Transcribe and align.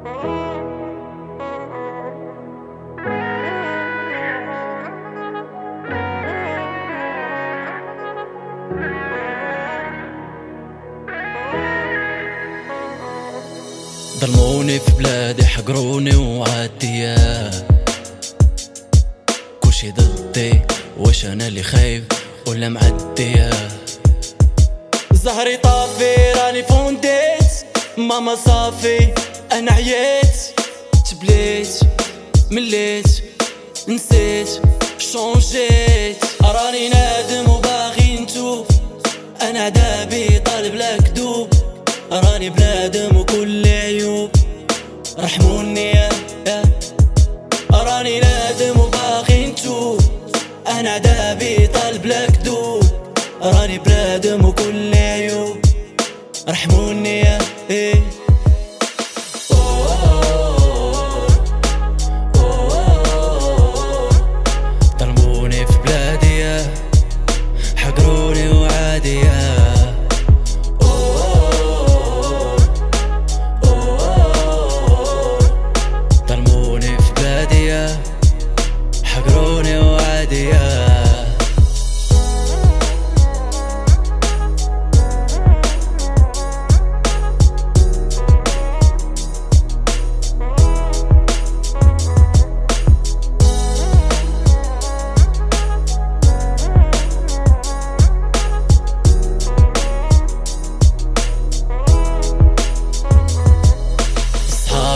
ظلموني 0.00 0.18
في 14.78 14.92
بلادي 14.98 15.44
حقروني 15.46 16.16
وعديا 16.16 17.50
كلشي 19.62 19.90
ضدي 19.90 20.62
واش 20.98 21.24
أنا 21.24 21.46
اللي 21.46 21.62
خايف 21.62 22.04
ولا 22.46 22.68
معديا 22.68 23.50
زهري 25.12 25.56
طافي 25.56 26.32
راني 26.36 26.62
فونديت 26.62 27.40
ماما 27.98 28.34
صافي. 28.34 29.29
أنا 29.60 29.72
عييت 29.72 30.36
تبليت 31.10 31.80
مليت 32.50 33.06
نسيت 33.88 34.48
شونجيت. 34.98 36.16
راني 36.42 36.88
نادم 36.88 37.50
وباغي 37.50 38.20
نتوب 38.20 38.66
أنا 39.42 39.60
عذابي 39.60 40.38
طالب 40.38 40.74
لا 40.74 40.96
كدوب 40.96 41.48
راني 42.12 42.50
بنادم 42.50 43.16
وكل 43.16 43.66
عيوب 43.66 44.30
رحموني 45.18 45.90
يا, 45.90 46.08
راني 47.72 48.20
نادم 48.20 48.80
وباغي 48.80 49.46
نتوب 49.46 50.00
أنا 50.68 50.90
عذابي 50.90 51.66
طالب 51.66 52.06
لا 52.06 52.26
كدوب 52.26 52.82
راني 53.42 53.78
بنادم 53.78 54.44
وكل 54.44 54.94
عيوب 54.94 55.56
رحموني 56.48 57.20
يا 57.20 57.38
إيه. 57.70 58.19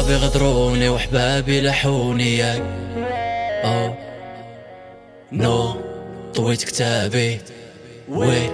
صحابي 0.04 0.16
غدروني 0.16 0.88
وحبابي 0.88 1.60
لحوني 1.60 2.36
ياك 2.38 2.62
oh 3.64 3.94
no. 5.32 5.76
طويت 6.34 6.64
كتابي. 6.64 7.40
oui. 8.08 8.50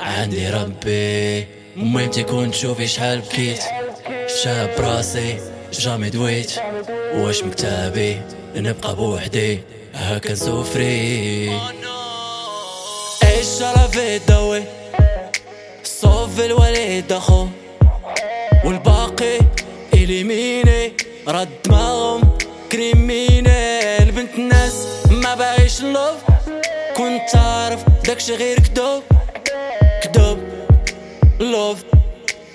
عندي 0.00 0.50
ربي. 0.50 1.46
المهم 1.76 2.10
تكون 2.10 2.50
تشوفي 2.50 2.86
شحال 2.86 3.20
بكيت. 3.20 3.62
شاب 4.42 4.70
راسي. 4.78 5.38
jamais 5.72 6.10
دويت. 6.10 6.52
واش 7.14 7.44
مكتابي؟ 7.44 8.20
نبقى 8.56 8.96
بوحدي. 8.96 9.60
هكا 9.94 10.32
نسوفري. 10.32 11.60
إيش 13.22 13.62
راه 13.62 13.86
في 13.86 14.16
الدوي 14.16 14.62
صوف 15.84 16.40
الوليد 16.40 17.12
أخو. 17.12 17.46
والباقي 18.64 19.38
اليميني 19.94 20.83
رد 21.28 21.48
دماغهم 21.64 22.38
criminel 22.72 24.10
بنت 24.12 24.34
الناس 24.34 24.86
ما 25.10 25.34
باغيش 25.34 25.80
ال 25.80 25.86
love. 25.86 26.14
كنت 26.96 27.36
عارف 27.36 27.84
داكشي 28.04 28.34
غير 28.34 28.58
كدوب. 28.58 29.02
كدوب. 30.02 30.38
love. 31.40 31.78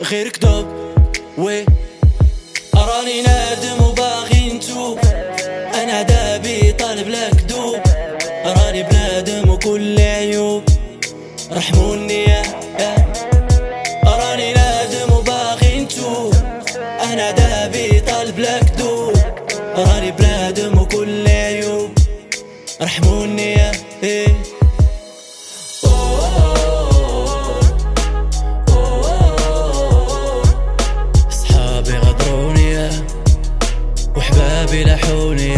غير 0.02 0.28
كدوب. 0.30 0.66
oui. 1.38 1.66
راني 2.76 3.22
نادم 3.22 3.84
وباغي 3.84 4.54
نتوب. 4.54 5.00
أنا 5.74 5.94
عذابي 5.94 6.72
طالب 6.72 7.08
لا 7.08 7.30
كدوب 7.30 7.80
راني 8.46 8.84
بنادم 8.84 9.50
وكل 9.50 10.00
عيوب. 10.00 10.64
رحموني 11.52 12.29
راني 19.80 20.12
بنادم 20.12 20.78
وكل 20.78 21.28
عيوب. 21.28 21.90
رحموني 22.82 23.54
يا 23.54 23.72
إيه. 24.04 24.36
صحابي 31.32 31.98
غدروني 31.98 32.90
وحبابي 34.16 34.84
لحوني 34.84 35.54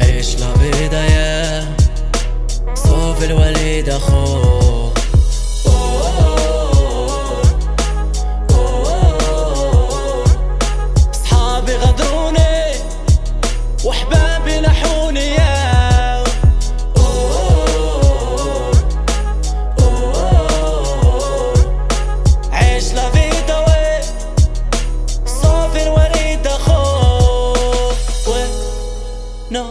عيش 0.00 0.36
لا 0.38 0.54
يا. 1.06 1.32
الوليد 3.24 3.88
اخو 3.88 4.61
غدروني 11.76 12.72
وحبابي 13.84 14.60
لحوني 14.60 15.26
يا. 15.34 15.52
عيش 22.52 22.92
لا 22.94 23.08
وي 23.50 24.00
صوفي 25.26 25.82
الوريد 25.82 26.46
نو 29.50 29.64